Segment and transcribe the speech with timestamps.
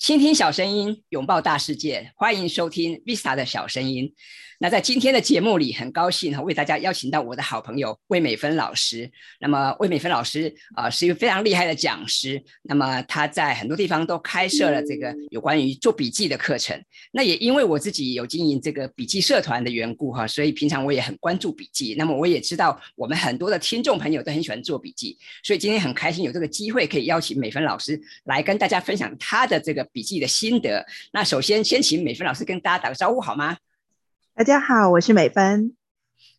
[0.00, 4.10] 倾听小声音，拥抱大世界，欢迎收听 Vista 的小声音。
[4.62, 9.10] 那在今天的节目里，很高兴哈，为大家邀请到我的好朋友魏美芬老师。
[9.40, 12.42] 那么魏美芬老师啊、是一个非常厉害的讲师。
[12.62, 16.78] 那么他在很多地方都开设了这个有关于做笔记的课程。
[17.10, 21.94] 那也因为我自己有经营这个笔记社团的缘故哈，所以平常我也很关注笔记。
[21.96, 30.86] 那么我也知道我们很多的听众朋友都很喜欢做笔记，所以今天很开心有这个机会可以邀请美芬老师来跟大家分享他的这个笔记的心得。
[31.12, 33.56] 那首先先请美芬老师跟大家打个招呼好吗？
[34.34, 35.76] 大家好，我是美芬。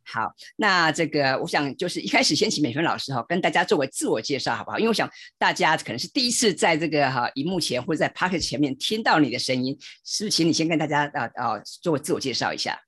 [0.03, 4.79] 好，那这个我想就是一开始先请美芬老师哈，跟大家做个自我介绍好不好？
[4.79, 10.35] 因为我想大家可能是第一次在这个哈荧幕前或者在 Podcast 前面听到你的声音，是不是？
[10.35, 12.81] 请你先跟大家啊啊做个自我介绍一下。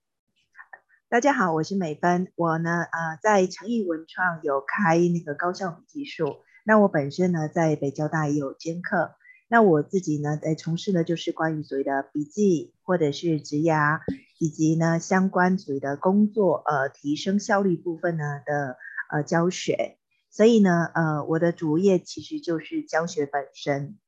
[1.07, 2.31] 大家好，我是美芬。
[2.35, 9.15] 我呢呃在诚毅文创有开那个高效笔记术，那我本身呢在北交大也有兼课。
[9.47, 13.99] 那我自己呢，在从事的就是关于所谓的笔记，或者是职涯，
[14.39, 18.77] 以及呢相关所谓的工作，呃，提升效率部分呢的
[19.11, 19.97] 呃教学。
[20.31, 23.99] 所以呢，呃，我的主业其实就是教学本身。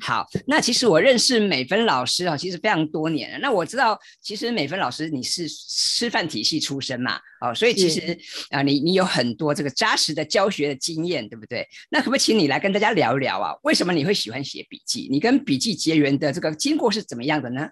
[0.00, 3.38] 好，那其实我认识美芬老师啊，其实非常多年了。
[3.38, 8.18] 那我知道，其实美芬老师你是师范体系出身嘛，哦，所以其实
[8.50, 11.68] 啊，你你有很多这个扎实的教学的经验，对不对？
[11.90, 13.54] 那可不可以请你来跟大家聊一聊啊？
[13.62, 15.06] 为什么你会喜欢写笔记？
[15.10, 17.68] 你跟笔记结缘的这个经过是怎么样的呢？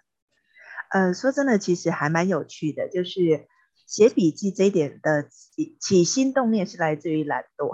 [0.92, 3.46] 呃，说真的，其实还蛮有趣的，就是
[3.86, 7.72] 写笔记这一点的起起心动念是来自于懒惰，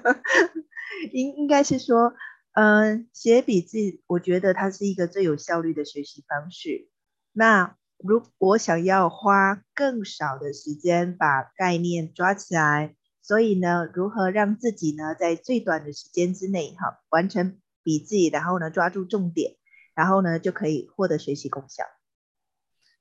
[1.12, 2.14] 应应该是说。
[2.54, 6.88] 嗯，写笔记，我觉得它是一个最有效率的学习方式。
[7.32, 19.56] 那如果想要花更少的时间把概念抓起来，所以呢，如何让自己呢在最短的时间之内哈完成笔记，然后呢抓住重点，
[19.96, 21.82] 然后呢就可以获得学习功效。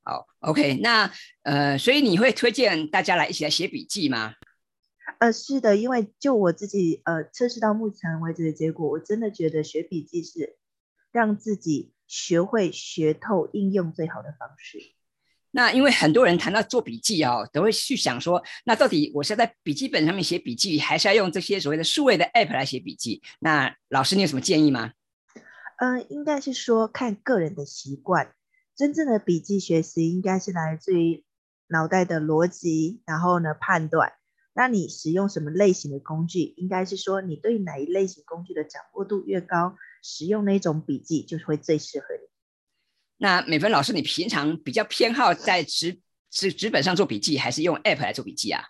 [0.01, 1.11] 好，OK，那
[1.43, 4.33] 呃，所以你会推荐大家来一起来写笔记吗？
[5.23, 10.57] 呃，是的，因为就我自己呃测试到目前为止的结果，我真的觉得学笔记是
[11.13, 14.79] 让自己学会学透应用最好的方式。
[15.51, 23.21] 那因为很多人谈到做笔记哦，都会去想说，那到底我是在笔记本上面写笔记，还是要用这些所谓的数位的 App 来写笔记？
[23.39, 24.91] 那老师，你有什么建议吗？
[25.77, 28.33] 嗯、呃，应该是说看个人的习惯。
[28.75, 31.23] 真正的笔记学习应该是来自于
[31.67, 34.11] 脑袋的逻辑，然后呢判断。
[34.53, 36.53] 那你使用什么类型的工具？
[36.57, 42.29] 应该是说你对哪一类型工具的掌握度越高，使用那种笔记就是会最适合你。
[43.17, 45.99] 那美芬老师，你平常比较偏好在纸
[46.29, 48.63] 纸纸本上做笔记，还是用 App 来做笔记啊？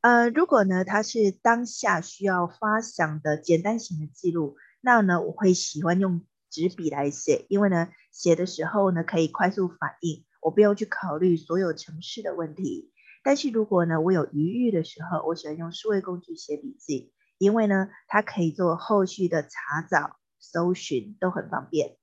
[0.00, 12.90] 呃，如果呢，它是当下需要发想的简单型的记录，那呢，我会喜欢用纸笔来写，因为呢，写的时候呢，可以快速反应，我不用去考虑所有程式的问题。
[13.24, 21.96] 但是如果呢，我有余裕的时候，我喜欢用数位工具写笔记，因为呢，它可以做后续的查找、搜寻都很方便。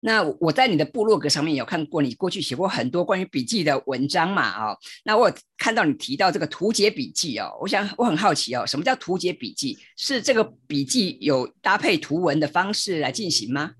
[0.00, 4.70] 那我在你的部落格上面有看过，你过去写过很多关于笔记的文章嘛？
[4.70, 9.76] 哦，那我看到你提到这个图解笔记哦，我想我很好奇哦，什么叫图解笔记？
[9.96, 13.72] 是这个笔记有搭配图文的方式来进行吗？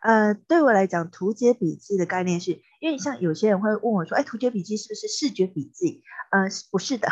[0.00, 6.02] 呃，对我来讲，图解笔记的概念是，因为像有些人会问我说，哎，图解笔记是不是视觉笔记？
[6.30, 7.08] 呃，不是的，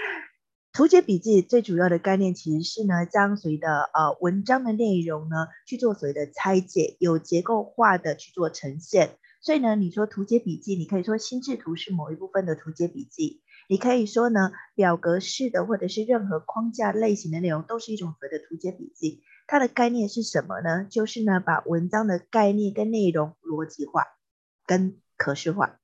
[0.72, 9.18] 图解笔记最主要的概念其实是呢，将所谓的呃文章的内容呢去做所谓的拆解，有结构化的去做呈现。
[9.42, 19.22] 所以呢，你说图解笔记，你可以说心智图是某一部分的图解笔记，你可以说呢表格式的或者是任何框架类型的内容都是一种所谓的图解笔记。
[19.46, 20.86] 它的概念是什么呢？
[20.88, 24.06] 就是呢，把文章的概念跟内容逻辑化，
[24.66, 25.78] 跟可视化。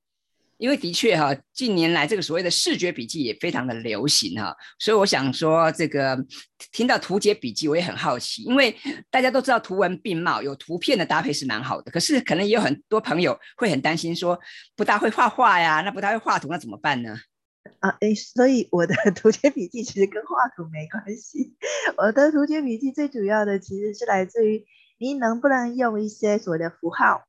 [0.57, 6.21] 因为的确哈、啊，近年来这个所谓的视觉笔记也非常的流行哈、啊，所以我想说，这个
[6.73, 8.75] 听到图解笔记，我也很好奇，因为
[9.09, 14.37] 大家都知道图文并茂，有图片的搭配是蛮好的，可是可能也有很多朋友会很担心说，
[14.75, 17.17] 不大会画画呀，那不大会画图，那怎么办呢？
[17.79, 21.55] 啊，诶，所以我的图解笔记其实跟画图没关系。
[21.95, 24.65] 我的图解笔记最主要的其实是来自于
[24.97, 27.23] 你能不能用一些所谓的符号、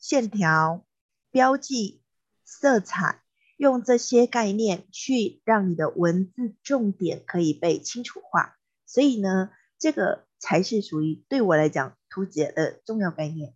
[0.00, 0.84] 线条、
[1.30, 2.00] 标记、
[2.44, 3.20] 色彩，
[3.56, 8.56] 用这些概念去让你的文字重点可以被清楚化。
[8.86, 13.54] 所以呢，这个才是属于对我来讲图解的重要概念。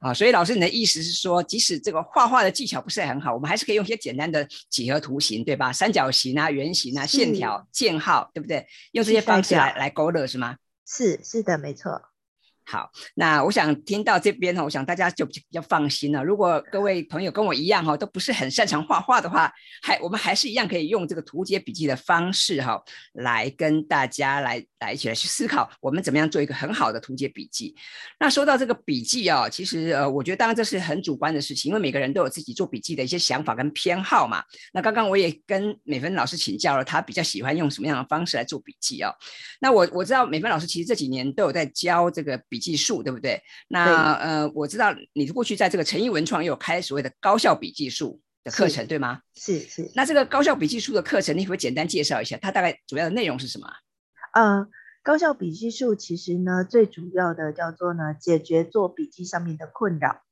[0.00, 5.72] 啊，所以老师，你的意思是说，即使这个画画的技巧不是很好，我们还是可以用一些简单的几何图形，对吧？
[5.72, 8.64] 三角形啊、圆形啊、线条、箭号，对不对？
[8.92, 10.56] 用这些方式来来勾勒，是吗？
[10.86, 12.07] 是是的，没错。
[12.70, 16.22] 好，那我想听到这边哈，我想大家就比较放心了。
[16.22, 19.50] 如果各位朋友跟我一样哈，都不是很擅长画画的话，
[19.80, 22.78] 还我们还是一样可以用这个图解笔记的方式哈，
[23.14, 27.74] 来跟大家来来一起来去思考，我们怎么样做一个很好的图解笔记。
[28.20, 34.44] 那说到这个笔记啊，其实呃，我觉得当然这是很主观的事情，因为每个人都有自己做笔记的一些想法跟偏好嘛。
[34.74, 39.10] 那刚刚我也跟美芬老师请教了，他比较喜欢用什么样的方式来做笔记啊？
[39.58, 42.57] 那我我知道美芬老师其实这几年都有在教这个笔。
[42.58, 43.40] 笔记术对不对？
[43.68, 49.20] 那呃，我知道你过去在这个诚毅文创也有开所谓的高效笔记术的课程，对吗？
[49.36, 49.88] 是是。
[49.94, 52.36] 那这个高效笔记术的课程，你可不可以简单介绍一下？
[52.42, 53.68] 它大概主要的内容是什么？
[54.34, 54.66] 呃，
[55.04, 60.22] 高效笔记术其实呢，最主要的叫做呢，解决做笔记上面的困扰。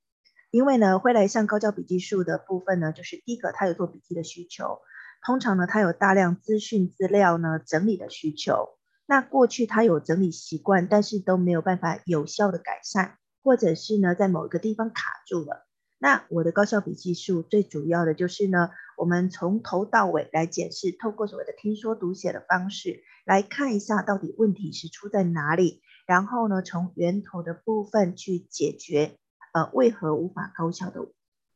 [0.50, 4.81] 因为呢，会来上高效笔记术的部分呢，就是第一个，他有做笔记的需求，
[5.25, 8.75] 通常呢，他有大量资讯资料呢整理的需求。
[9.06, 15.67] 那过去他有整理习惯，但是都没有办法有效的改善，或者是呢，在某一个地方卡住了。
[15.99, 29.17] 那我的高效笔记术最主要的就是呢，我们从头到尾来检视，透过所谓的听说读写的方式来看一下到底问题是出在哪里，然后呢，从源头的部分去解决，
[29.55, 31.06] 呃，为何无法高效的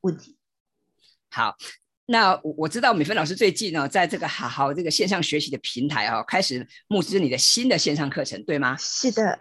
[0.00, 0.38] 问题。
[1.28, 1.56] 好。
[2.10, 8.76] 那我知道美芬老师最近呢，在这个好好这个线上学习的平台哦，开始募资你的新的线上课程，对吗？
[8.76, 9.38] 是的。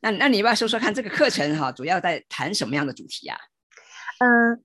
[0.00, 3.38] 那那你要不要说说看这个课程哈，主要在谈什么样的主题啊？
[4.18, 4.60] 嗯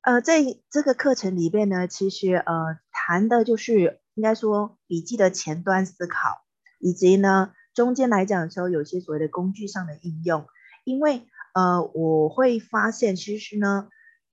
[0.00, 0.42] 呃，在
[0.72, 2.52] 这个课程里边呢，其实呃
[2.90, 6.42] 谈的就是应该说笔记的前端思考，
[6.80, 10.46] 以及呢中间来讲的时候，有些所谓的工具上的应用。
[10.82, 13.88] 因为呃我会发现，其实呢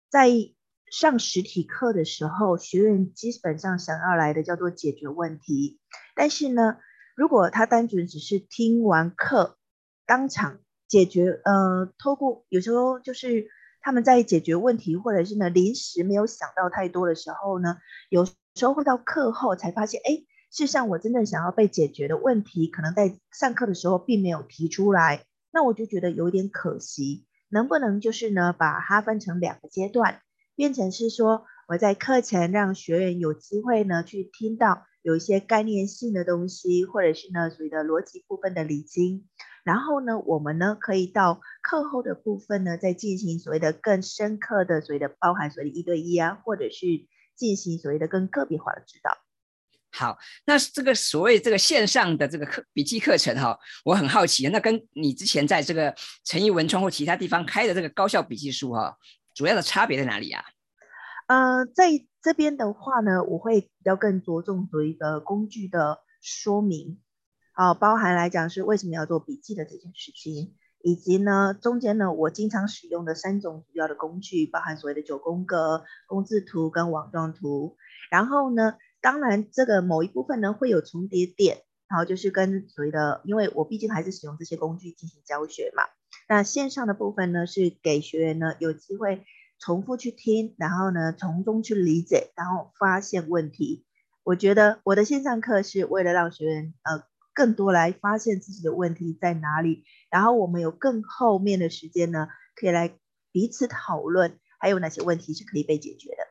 [0.10, 0.30] 在
[0.92, 5.80] 上实体课的时候，学员基本上想要来的叫做解决问题。
[6.16, 6.78] 但是呢，
[7.16, 9.58] 如果他单纯只是听完课，
[10.06, 13.48] 当场解决，呃，透过有时候就是
[13.82, 17.78] 他们在解决问题，或者是呢临时没有想到太多的时候呢，
[18.10, 18.34] 有时
[18.66, 25.24] 候会到课后才发现，哎，事实上我真正想要被解决的问题，可能在上课的时候并没有提出来。
[25.52, 27.26] 那我就觉得有点可惜。
[27.52, 30.22] 能不能就是呢，把它分成两个阶段？
[30.60, 39.26] 变成是说，我在课前让学员有机会呢，去听到有一些概念性的东西，或者是呢，所谓的逻辑部分的理清。
[39.64, 46.86] 然后呢，我们呢可以到课后的部分呢，再进行所谓的更深刻的所谓的包含所谓的一对一啊，或者是
[47.38, 49.18] 进行所谓的更个别化的指导。
[49.94, 55.96] 好，那这个所谓这个线上的这个课笔记课程哈，我很好奇，那跟你之前在这个
[56.26, 58.98] 诚毅文创或其他地方开的这个高效笔记书哈。
[59.34, 60.44] 主要的差别在哪里呀？
[61.28, 61.92] 呃，在
[62.22, 67.00] 这边的话呢，我会比较更着重做一个工具的说明，
[67.54, 77.78] 好，包含来讲是为什么要做笔记的这件事情，以及呢中间呢我经常使用的三种主要的工具，包含所谓的九宫格、工字图跟网状图。
[78.10, 85.84] 然后呢，当然这个某一部分呢会有重叠点，然后就是跟所谓的，因为我毕竟还是使用这些工具进行教学嘛。
[86.28, 89.26] 那线上的部分呢，是给学员呢有机会
[89.60, 93.86] 重复去听，然后呢从中去理解，然后发现问题。
[94.24, 97.04] 我觉得我的线上课是为了让学员呃
[97.34, 102.94] 更多来发现自己的问题在哪里，然后我们有更后面的时间呢，可以来
[103.32, 106.29] 彼此讨论，还有哪些问题是可以被解决的。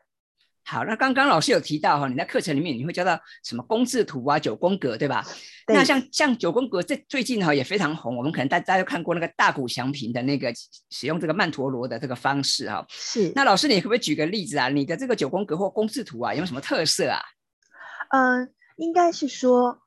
[0.70, 5.24] 好，那刚刚老师有提到哈，你在课程里面你会教到什么工字图啊、九宫格，对吧？
[5.66, 5.74] 对。
[5.74, 10.52] 那像像九宫格，这最近哈也非常红，我们可能大家都看过那个大谷祥平的那个
[10.90, 12.84] 使用这个曼陀罗的这个方式哈。
[12.90, 13.32] 是。
[13.34, 14.68] 那老师，你可不可以举个例子啊？
[14.68, 17.18] 你的这个九宫格或工字图啊，有什么特色啊？
[18.10, 19.80] 嗯、呃，应该是说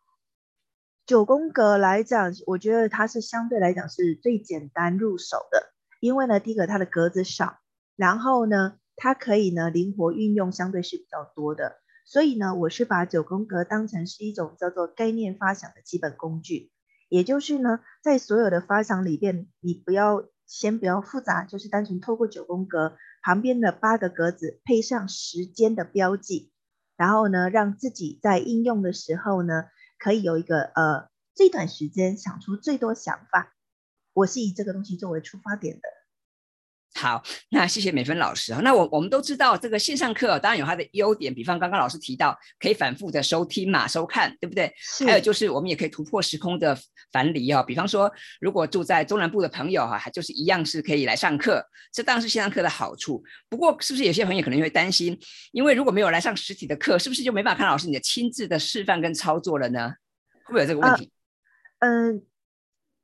[1.06, 7.60] 九宫格来讲，我觉得它是相对来讲是最简单入手的，因为呢，第一个它的格子少，
[7.96, 8.78] 然后呢。
[9.03, 16.72] 它可以呢灵活运用，相对是比较多的，所以呢，我是把九宫格当成是一种叫做概念发想的基本工具，
[17.10, 26.51] 也就是呢，在所有的发想里边，你不要先不要复杂，就是单纯透过九宫格旁边的八个格子配上时间的标记，
[26.96, 29.63] 然后呢，让自己在应用的时候呢，
[29.98, 33.51] 可以有一个呃最短时间想出最多想法。
[34.13, 36.00] 我是以这个东西作为出发点的。
[36.94, 38.60] 好，那谢谢美芬老师啊。
[38.64, 44.72] 那我我们都知道这个线上课当然有它的优点，比方刚刚老师提到可以反复的收听嘛、收看，对不对？
[45.06, 46.78] 还有就是我们也可以突破时空的
[47.12, 47.64] 樊篱哦。
[47.66, 53.24] 比方说，如果住在中南部的朋友哈，还就是一样是可以来上课，这当然是线上课的好处。
[53.48, 55.18] 不过，是不是有些朋友可能会担心，
[55.54, 59.94] 因为如果没有来上实体的课，是不是就没办法看老师你的亲自的示范跟操作了呢？
[60.44, 61.12] 会不会有这个问题？
[61.80, 62.12] 嗯、呃。
[62.12, 62.22] 呃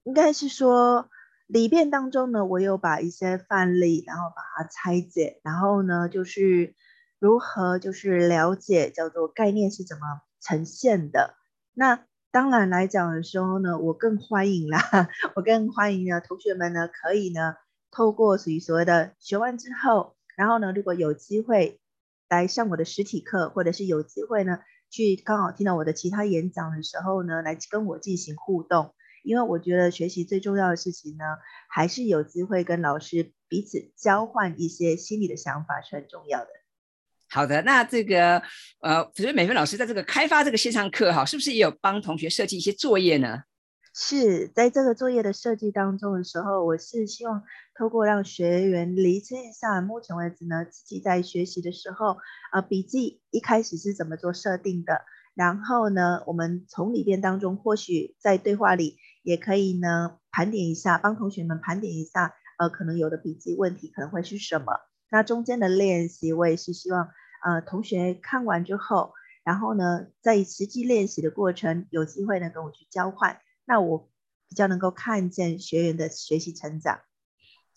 [0.08, 1.10] 应该是说
[1.48, 6.76] 里面当中呢，我有把一些范例，然后把它拆解，然后呢，就是
[7.20, 11.36] 如何就是了解叫做概念是怎么呈现的。
[11.74, 14.80] 那当然来讲的时候呢，我更欢迎啦，
[15.36, 17.56] 我更欢迎呢同学们呢可以呢
[17.92, 21.80] 透过属于所谓的学完之后，然后呢，如果有机会
[22.28, 28.94] 来上我的实体课，或者是有机会呢去刚好听到我的其他演讲的时候呢，来跟我进行互动。
[29.24, 31.24] 因为我觉得学习最重要的事情呢，
[31.70, 36.48] 还是有机会跟老师彼此交换一些心里的想法是很重要的。
[37.30, 38.42] 好的，那这个
[38.80, 43.44] 呃，所以美芬老师在这个开发这个线上课哈，是不是也有帮同学设计一些作业呢？
[43.94, 47.44] 是在这个作业的设计当中的时候，我是希望
[47.78, 52.18] 透过让学员厘清一下，目前为止呢，自己在学习的时候，
[52.54, 55.02] 呃，笔记一开始是怎么做设定的，
[55.34, 58.98] 然后呢，我们从里边当中或许在对话里。
[59.28, 64.72] 也可以呢，盘点一下，帮同学们盘点一下，呃，可能有的笔记问题可能会是什么？
[65.12, 67.10] 那中间的练习，我也是希望，
[67.44, 69.12] 呃，同学看完之后，
[69.44, 74.10] 然后呢，在实际练习的过程，有机会呢跟我去交换，那我
[74.48, 77.02] 比较能够看见学员的学习成长。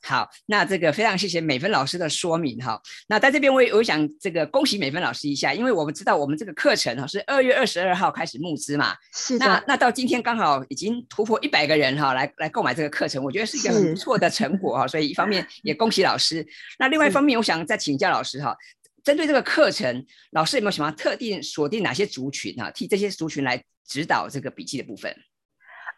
[0.02, 2.80] 好，那这个非常谢谢美芬老师的说明哈。
[3.06, 9.46] 那在这边我也我想这个恭喜美芬老师一下，因为我们知道我们这个课程哈是二月二十二号开始募资嘛，是的。
[9.46, 14.88] 那那到今天刚好已经突破一百个人哈来来购买这个课程，我觉得是一个很不错的成果哈。
[14.88, 16.46] 所以一方面也恭喜老师，
[16.78, 18.56] 那另外一方面我想再请教老师哈，
[19.04, 25.14] 针对这个课程，老师有没有什么特定锁定哪些族群哈，替这些族群来指导这个笔记的部分？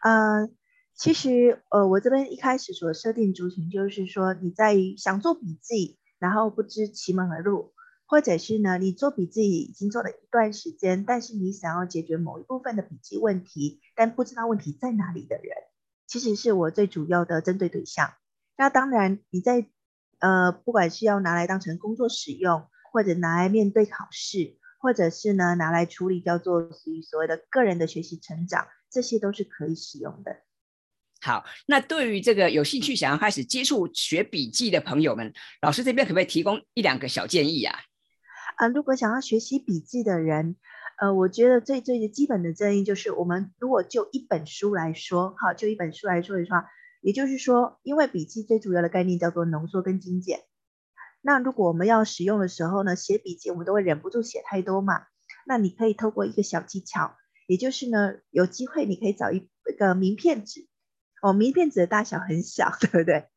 [0.05, 0.51] 嗯、uh。
[0.95, 7.73] 其实，呃，我这边一开始所设定族群就是说，你在想做笔记，然后不知其门而入，
[8.07, 15.57] 或者是呢，你做笔记已经做了一段时间，但是你想要解决某一部分的笔记问题，但不知道问题在哪里的人，
[16.07, 18.13] 其实是我最主要的针对对象。
[18.57, 19.67] 那当然，你在
[20.21, 30.37] 呃，不管是要拿来当成工作使用，或者拿来面对考试，或者是呢拿来处理叫做属于所谓的个人的学习成长，这些都是可以使用的。
[31.25, 37.79] 好，那对于这个有兴趣想要开始接触学笔记的朋友们，老师这边可不可以提供一两个小建议啊？
[38.57, 40.57] 啊，如果想要学习笔记的人，
[41.01, 46.67] 呃，我觉得最最基本的建议就是，我们如果就一本书来说，哈，就一本书来说的话，
[47.01, 50.41] 也就是说，因为笔记最主要的概念叫做浓缩跟精简。
[51.21, 55.05] 那如果我们要使用的时候呢，写笔记我们都会忍不住写太多嘛，
[55.47, 57.15] 那你可以透过一个小技巧，
[57.47, 60.67] 也就是呢，有机会你可以找一一个名片纸。
[61.23, 63.29] 哦，名片纸的大小很小， 对不对？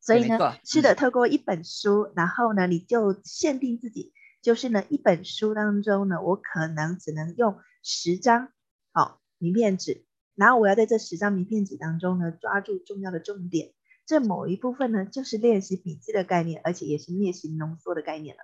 [0.00, 4.12] 所以呢，是的，透过一本书，然后呢，你就限定自己，
[4.42, 8.52] 就是呢，一本书当中呢，我可能只能用十张
[8.92, 10.04] 好名片纸，
[10.34, 13.72] 然后我要在这十张名片纸当中呢，抓住重要的重点，
[14.04, 18.42] 这某一部分呢，就是练习笔记的概念，而且也是练习浓缩的概念了。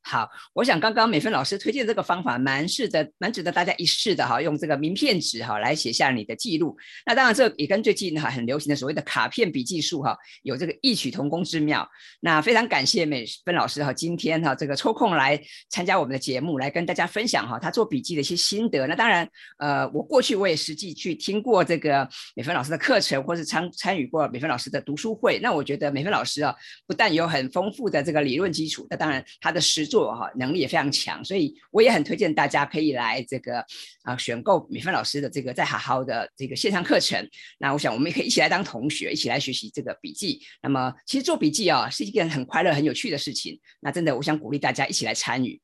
[0.00, 4.40] 好，我想刚刚美芬老师推荐这个方法蛮适的，蛮值得大家一试的哈。
[4.40, 6.74] 用这个名片纸哈来写下你的记录，
[7.04, 11.86] 那当然这也跟最近哈很流行的所谓的卡片笔记术哈有这个异曲同工之妙。
[12.20, 15.38] 那非常感谢美芬老师哈今天哈这个抽空来
[15.68, 18.86] 参加我们的节目，来跟大家分享哈他做笔记的一些心得。
[18.86, 19.28] 那当然
[19.58, 25.38] 呃我过去我也实际去听过这个美芬老师的课程，或是参参与过美芬老师的读书会。
[25.42, 26.54] 那我觉得美芬老师啊
[26.86, 33.64] 不但有很丰富的这个理论基础，那当然他的实做哈能力也非常强，所以我也很推荐大家可以来这个
[34.02, 37.28] 啊选购美芬老师的这个再好好的这个线上课程。
[37.58, 40.40] 那我想我们也可以一起来当同学，一起来学习这个笔记。
[40.62, 43.58] 那么其实做笔记啊是一件很快乐、很有趣的事情。
[43.80, 45.60] 那真的我想鼓励大家一起来参与。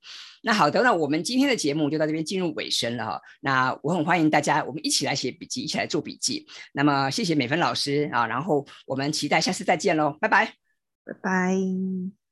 [0.47, 3.21] 那好的，那我们今天的节目就到这边进入尾声了哈。
[3.41, 6.47] 那我很欢迎大家，我们一起来写笔记，一起来做笔记。
[6.73, 10.53] 那么谢谢美芬老师啊，然后我们期待下次再见喽，拜拜，
[11.07, 12.24] 拜拜。